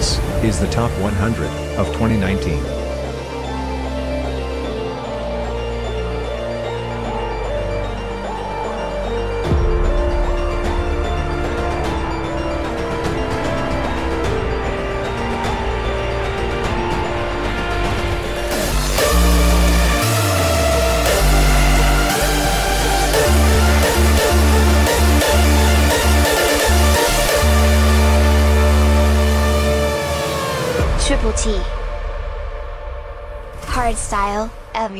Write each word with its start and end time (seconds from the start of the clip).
This 0.00 0.18
is 0.42 0.58
the 0.58 0.66
top 0.68 0.90
100 1.02 1.46
of 1.76 1.88
2019. 1.88 2.79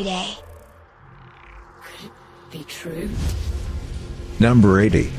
Every 0.01 0.11
day. 0.11 0.35
Could 1.83 2.07
it 2.07 2.13
be 2.51 2.65
true? 2.65 3.09
Number 4.39 4.81
80. 4.81 5.13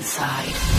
Inside. 0.00 0.69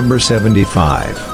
Number 0.00 0.18
75. 0.18 1.29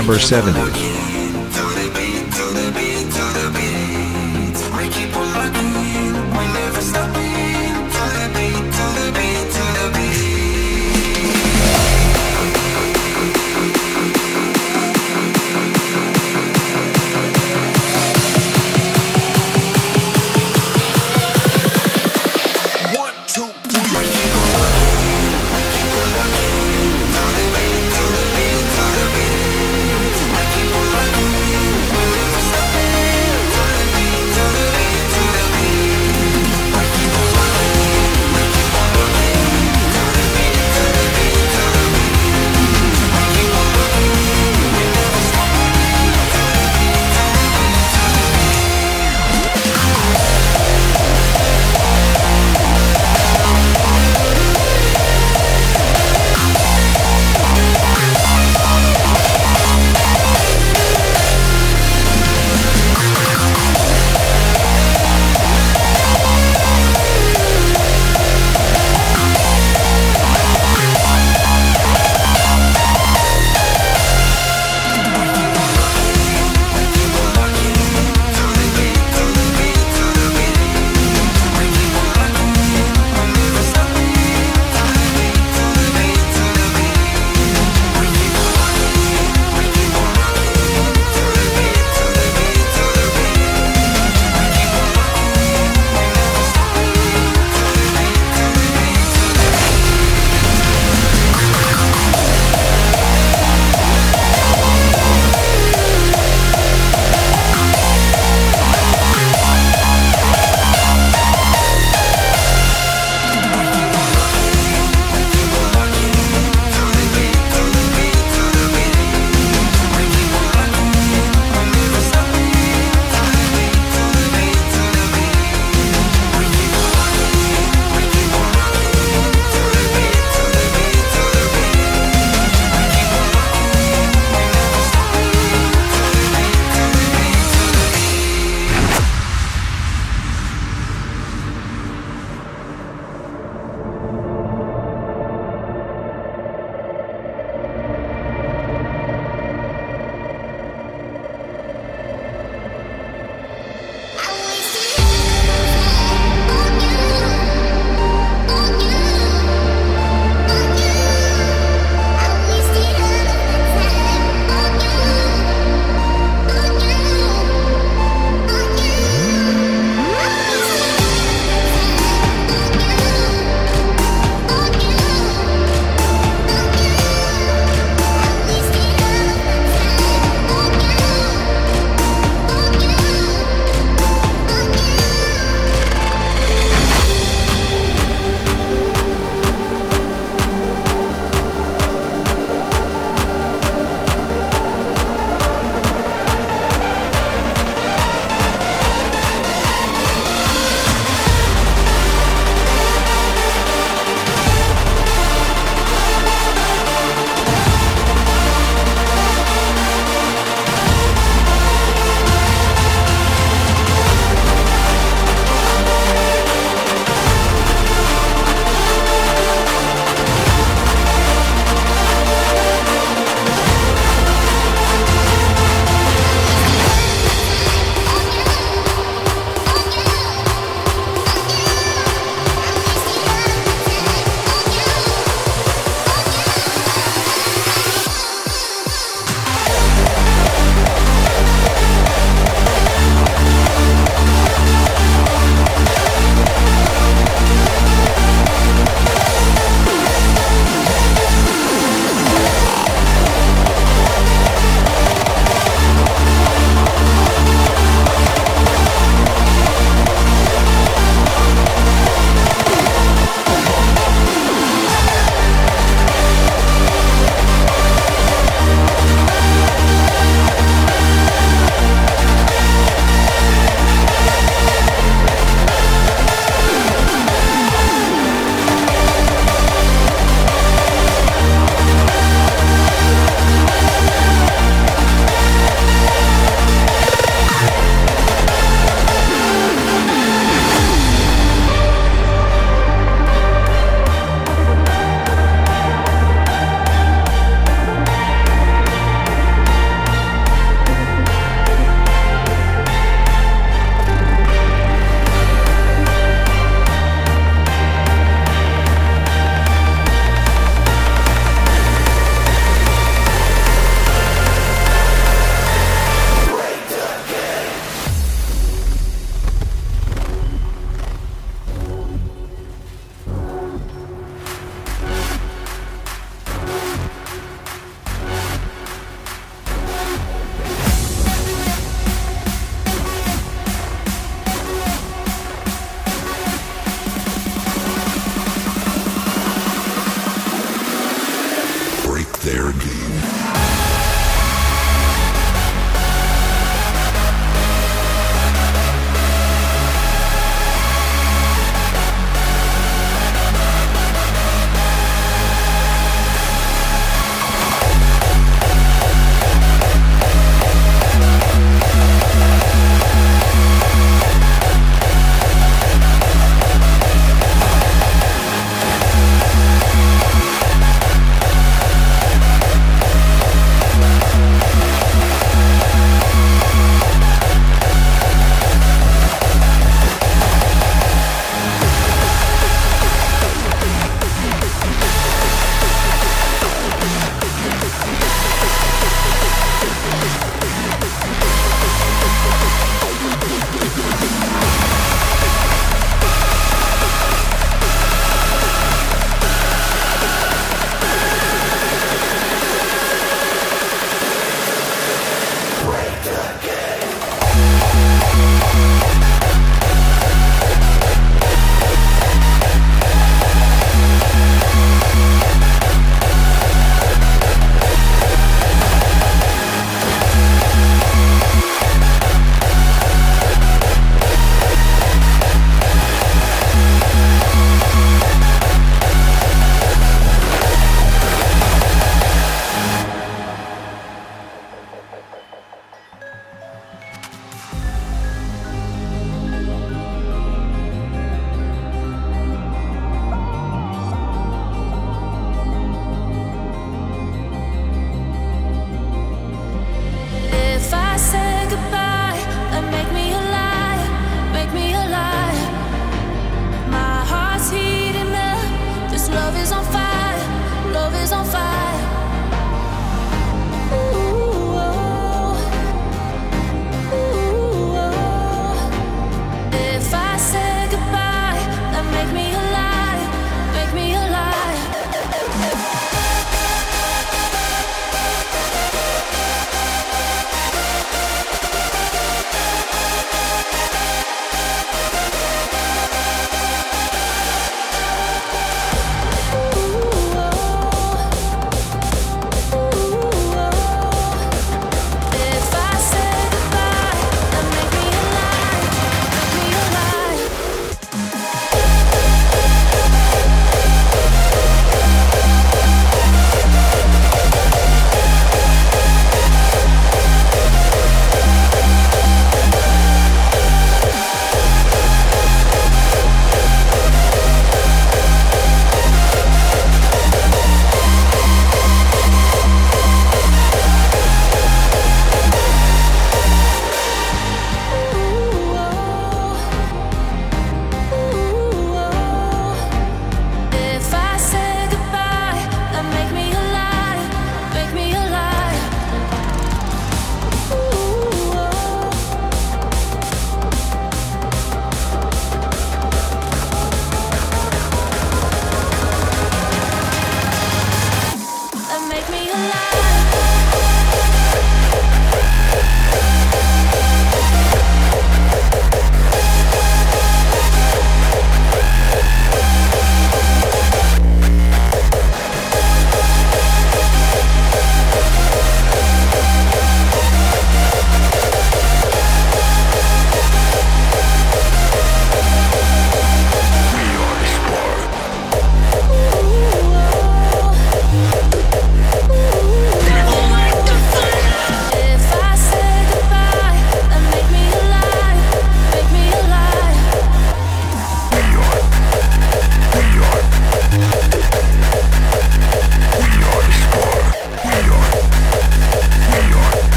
Number 0.00 0.18
70. 0.18 1.09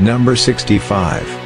Number 0.00 0.34
65. 0.34 1.39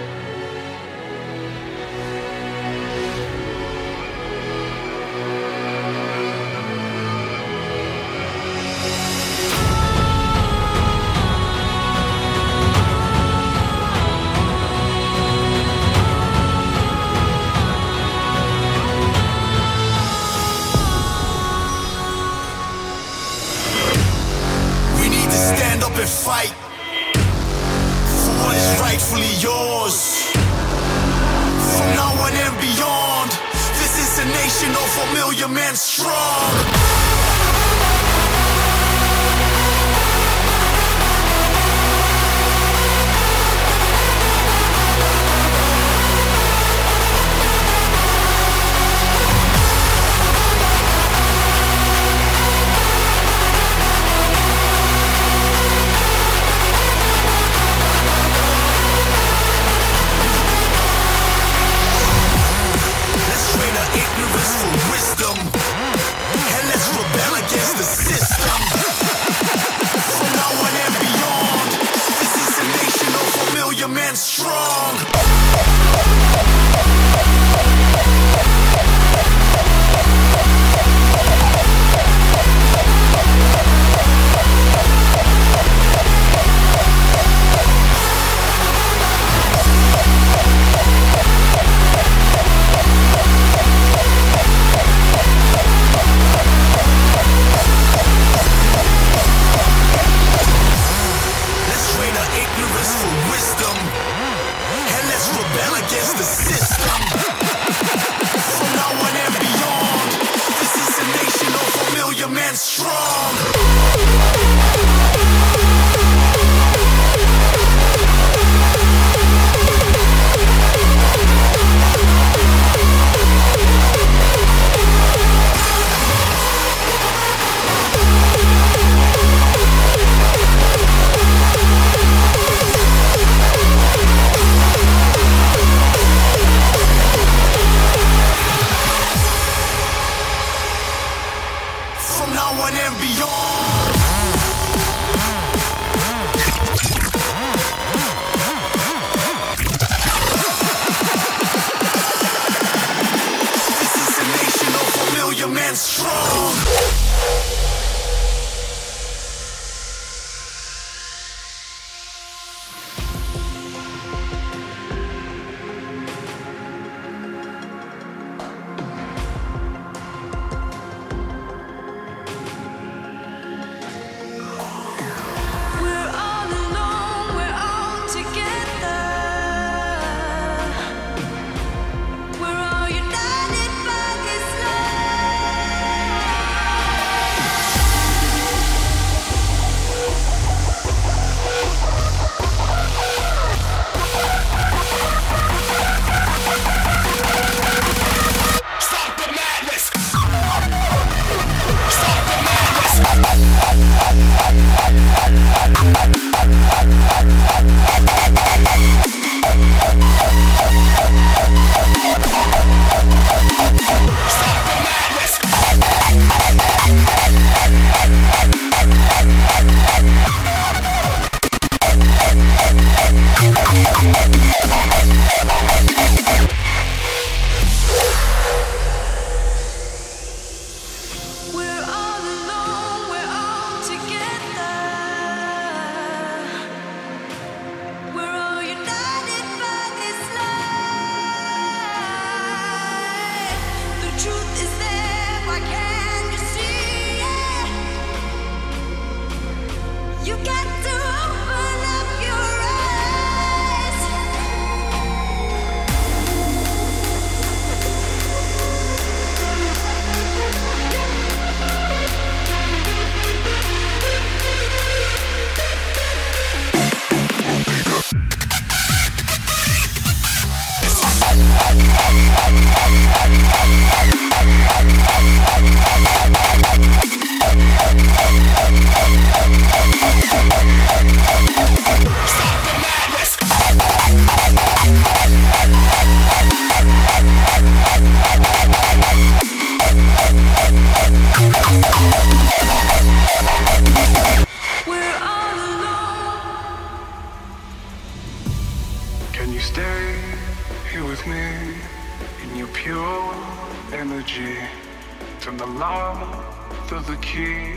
Turn 305.57 305.73
the 305.73 305.79
lock 305.79 306.90
of 306.90 307.07
the 307.07 307.17
key, 307.19 307.75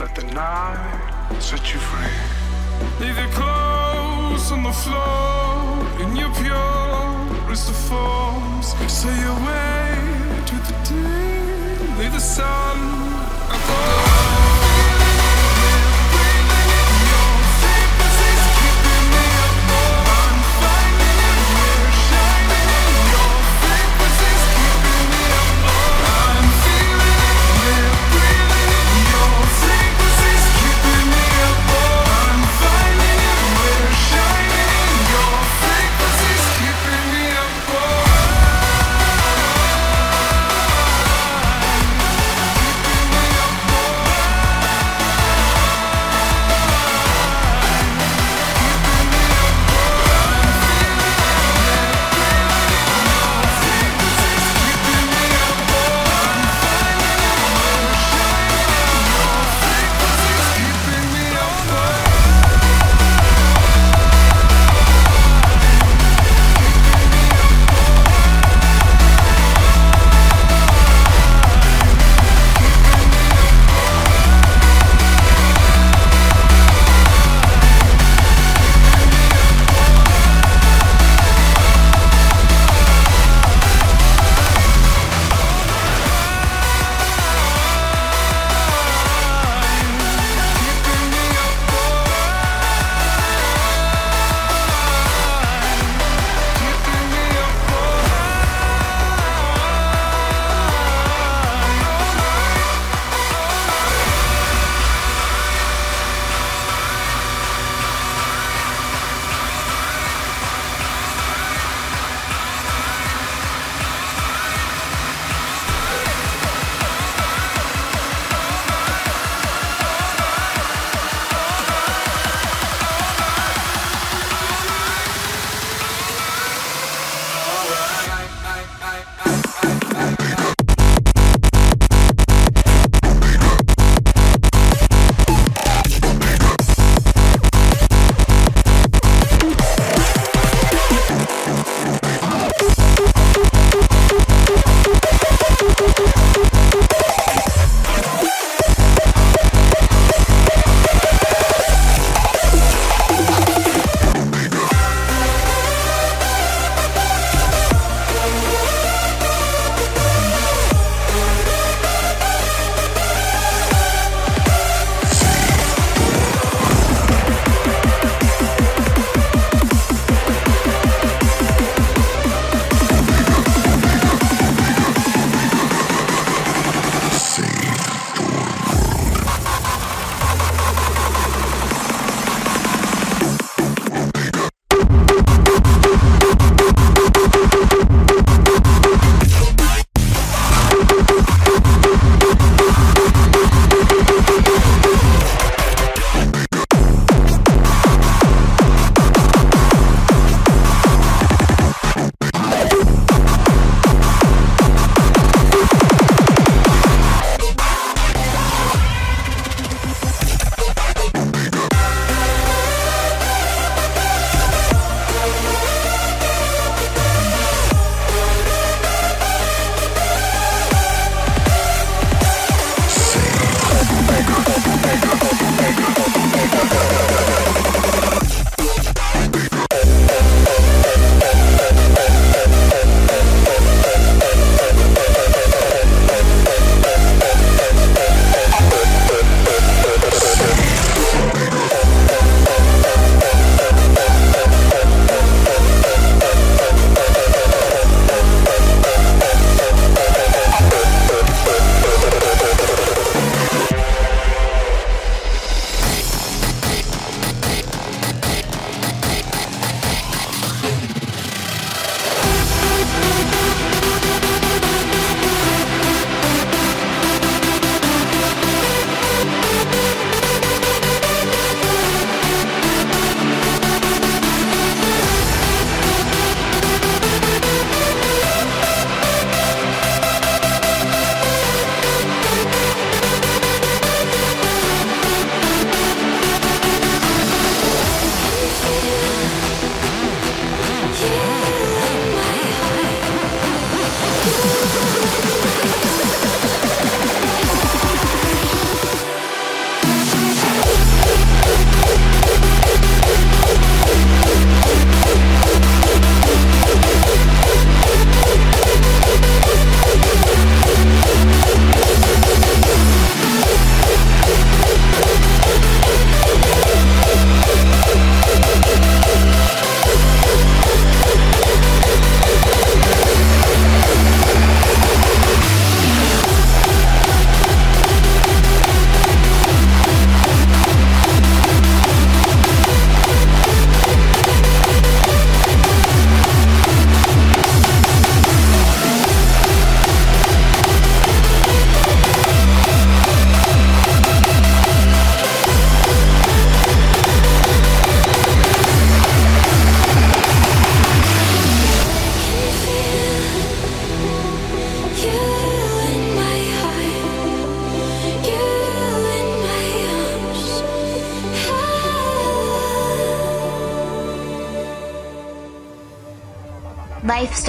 let 0.00 0.16
the 0.16 0.24
night 0.34 1.36
set 1.38 1.72
you 1.72 1.78
free. 1.78 2.10
Leave 2.98 3.16
your 3.16 3.28
clothes 3.28 4.50
on 4.50 4.64
the 4.64 4.72
floor 4.72 6.02
in 6.02 6.16
your 6.16 6.32
purest 6.34 7.70
of 7.70 7.76
forms. 7.76 8.74
Say 8.92 9.16
your 9.20 9.36
way 9.46 10.42
to 10.46 10.56
the 10.66 10.74
day, 10.88 12.02
leave 12.02 12.12
the 12.12 12.18
sun 12.18 13.13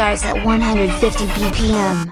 starts 0.05 0.23
at 0.23 0.45
150 0.45 1.25
BPM. 1.25 2.11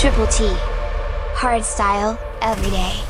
Triple 0.00 0.26
T. 0.28 0.46
Hard 1.34 1.62
style, 1.62 2.18
every 2.40 2.70
day. 2.70 3.09